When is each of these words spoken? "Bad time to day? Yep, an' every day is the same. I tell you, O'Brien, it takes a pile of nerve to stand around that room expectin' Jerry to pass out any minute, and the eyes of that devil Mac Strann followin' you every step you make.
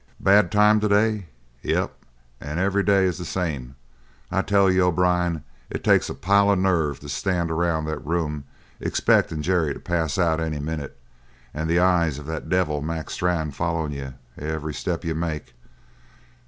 "Bad 0.19 0.51
time 0.51 0.79
to 0.79 0.87
day? 0.89 1.27
Yep, 1.61 1.93
an' 2.39 2.57
every 2.57 2.81
day 2.81 3.05
is 3.05 3.19
the 3.19 3.23
same. 3.23 3.75
I 4.31 4.41
tell 4.41 4.67
you, 4.71 4.85
O'Brien, 4.87 5.43
it 5.69 5.83
takes 5.83 6.09
a 6.09 6.15
pile 6.15 6.49
of 6.49 6.57
nerve 6.57 6.99
to 7.01 7.07
stand 7.07 7.51
around 7.51 7.85
that 7.85 8.03
room 8.03 8.45
expectin' 8.79 9.43
Jerry 9.43 9.75
to 9.75 9.79
pass 9.79 10.17
out 10.17 10.39
any 10.39 10.57
minute, 10.57 10.97
and 11.53 11.69
the 11.69 11.77
eyes 11.77 12.17
of 12.17 12.25
that 12.25 12.49
devil 12.49 12.81
Mac 12.81 13.11
Strann 13.11 13.51
followin' 13.51 13.91
you 13.91 14.15
every 14.39 14.73
step 14.73 15.05
you 15.05 15.13
make. 15.13 15.53